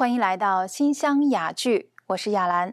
[0.00, 2.72] 欢迎来到新乡雅聚，我是亚兰。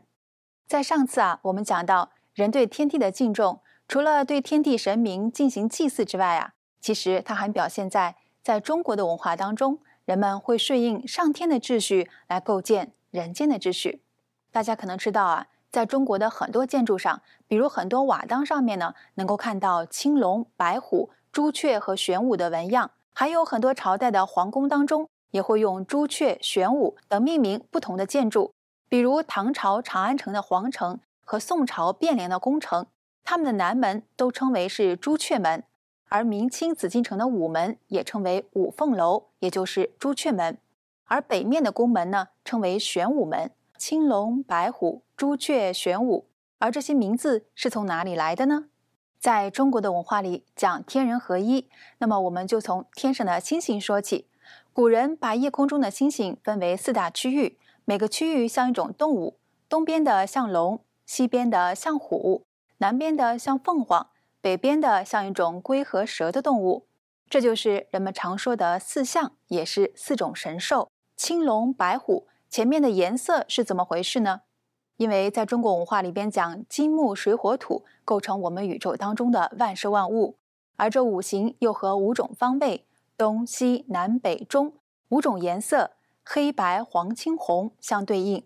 [0.65, 14.01] 在上次啊，我们讲到人对天地的敬重，除了对天地神明进行祭祀之外啊，其实它还表现在在中国的文化当中，人们会顺应上天的秩序来构建人间的秩序。
[14.49, 25.09] 大家可能知道啊，在中国的很多建筑上，比如很多瓦当上面呢，能够看到青龙、白虎、朱雀和玄武的纹样，还有很多朝代的皇宫当中。
[25.37, 28.51] 也会用朱雀、玄武等命名不同的建筑，
[28.89, 32.87] 比如唐朝长安城的皇城和宋朝汴梁的宫城，
[33.23, 35.63] 它们的南门都称为是朱雀门，
[36.09, 40.57] 而明清紫禁城的午门也称为五凤楼，也就是朱雀门，
[41.05, 43.51] 而北面的宫门呢称为玄武门。
[43.77, 46.25] 青龙、白虎、朱雀、玄武，
[46.57, 48.65] 而这些名字是从哪里来的呢？
[49.19, 54.25] 在中国的文化里讲天人合一，那么我们就从天上的星星说起。
[54.77, 62.45] 古人把夜空中的星星分为四大区域，每个区域像一种动物，东边的像龙，西边的像虎，
[62.77, 66.85] 南边的像凤凰，北边的像一种龟和蛇的动物。
[67.27, 70.91] 这就是人们常说的四象，也是四种神兽。
[71.15, 74.41] 青龙、白虎前面的颜色是怎么回事呢？
[74.97, 80.37] 因为在中国文化里边讲金木水火土构成我们宇宙当中的万事万物，
[80.75, 82.83] 而这五行又和五种方位。
[83.17, 84.73] 东西南北中
[85.09, 85.91] 五种颜色，
[86.23, 88.45] 黑白黄青红相对应，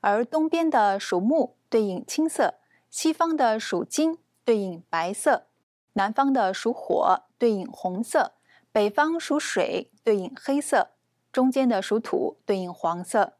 [0.00, 2.54] 而东边的属木对应青色，
[2.88, 5.46] 西方的属金对应白色，
[5.92, 8.32] 南方的属火对应红色，
[8.72, 10.88] 北方属水对应黑色，
[11.30, 13.34] 中间的属土对应黄色。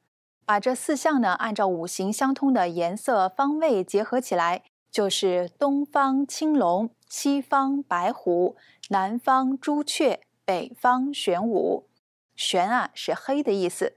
[0.45, 8.57] 把这四象呢，按照五行相通的颜色方位结合起来，就是东方青龙，西方白虎，
[8.91, 10.21] 南方朱雀。
[10.47, 11.89] 北方玄武，
[12.37, 13.95] 玄啊是黑的意思。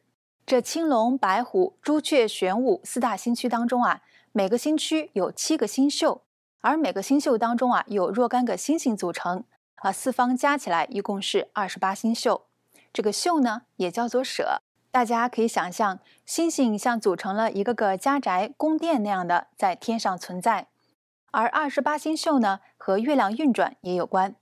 [0.47, 4.02] 这青龙、白虎、朱雀、玄武四大星区当中啊，
[4.32, 6.23] 每个星区有七个星宿，
[6.61, 9.43] 而每个星宿当中啊有若干个星星组成
[9.76, 12.42] 啊，四方加起来一共是二十八星宿。
[12.92, 20.66] 这个宿呢也叫做舍，大家可以想象，星星像组成了一个个家宅、宫殿那样的在天上存在，
[21.30, 24.33] 而二十八星宿呢和月亮运转也有关。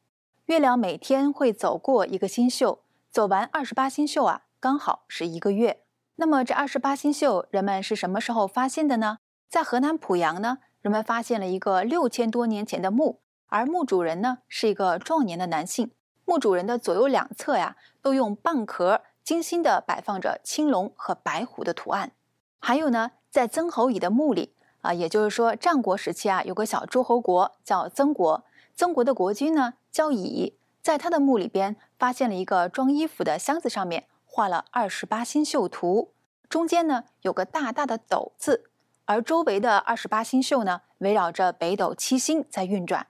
[0.48, 2.80] 月亮每天会走过一个星宿，
[3.12, 5.82] 走完二十八星宿啊，刚好是一个月。
[6.16, 9.18] 那么这二十八星宿，人们是什么时候发现的呢？
[9.50, 15.92] 在河南濮阳呢，人们发现了一个六千多年前的墓，而墓主人呢是一个壮年的男性。
[16.24, 22.14] 墓主人的左右两侧呀，都用蚌壳精心地摆放着青龙和白虎的图案。
[22.60, 28.46] 还有呢，在曾侯乙的墓里啊，也就是说战国时期啊，有个小诸侯国叫曾国。
[28.78, 36.14] 曾国的国君呢叫乙，在他的墓里边发现了一个装衣服的箱子，上面画了二十八星宿图，
[36.48, 38.70] 中间呢有个大大的斗字，
[39.06, 43.08] 而周围的二十八星宿呢围绕着北斗七星在运转。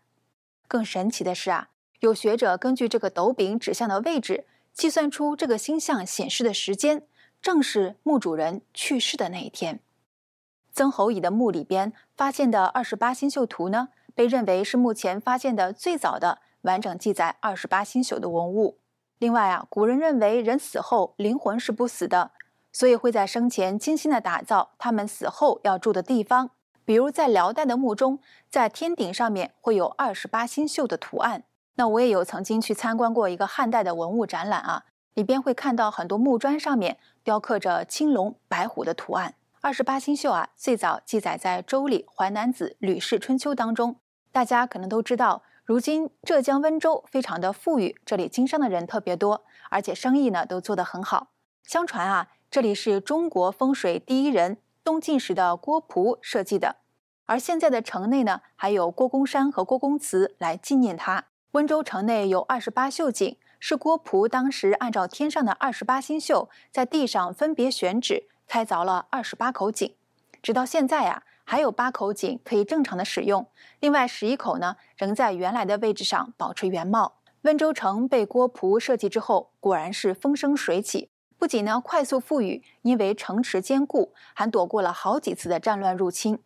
[0.69, 1.67] 更神奇的是啊，
[1.99, 7.05] 有学者根据这个斗柄指向的位置，计算出这个星象显示的时间，
[7.41, 9.81] 正是墓主人去世的那一天。
[10.71, 13.89] 曾侯乙的墓里边发现的二十八星宿图呢？
[14.17, 18.79] 被认为是目前发现的最早的完整记载二十八星宿的文物。
[19.19, 22.31] 另外啊，古人认为人死后灵魂是不死的，
[22.71, 26.49] 所以会在生前精心的打造他们死后要住的地方。
[26.83, 28.17] 比如在辽代的墓中，
[28.49, 31.43] 在天顶上面会有二十八星宿的图案。
[31.75, 39.35] 那我也有曾经去参观过一个汉代的文物展览啊，里边会看到很多木砖上面雕刻着青龙、白虎的图案。
[39.61, 43.97] 二十八星宿啊，最早记载在《周礼·淮南子·吕氏春秋》当中。
[44.37, 51.29] 大家可能都知道，如今浙江温州非常的富裕，这里经商的人特别多，而且生意呢都做得很好。
[51.63, 56.75] 相传啊，这里是中国风水第一人东晋时的郭璞设计的，
[57.25, 61.25] 而现在的城内呢还有郭公山和郭公祠来纪念他。
[61.53, 69.95] 温州城内有二十八宿井，是郭璞当时按照天上的二十八星宿，在地上分别选址开凿了二十八口井，
[70.43, 71.23] 直到现在啊。
[71.49, 73.47] 还有八口井可以正常的使用，
[73.79, 77.19] 另外十一口呢仍在原来的位置上保持原貌。
[77.43, 86.37] 温州城被郭璞设计之后，果然是风生水起，不仅呢快速富裕，因为城池坚固，还躲过了好几次的战乱入侵。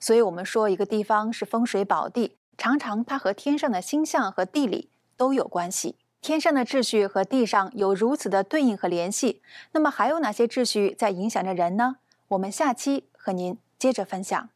[0.00, 5.94] 所以，我们说一个地方是风水宝地，常常它和天上的星象和地理都有关系。
[6.20, 9.40] 天上的秩序和地上有如此的对应和联系，
[9.70, 11.98] 那么还有哪些秩序在影响着人呢？
[12.26, 13.56] 我们下期和您。
[13.82, 14.50] 接着分享。